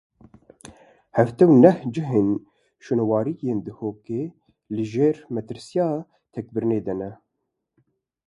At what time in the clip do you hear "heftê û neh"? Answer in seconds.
1.17-1.79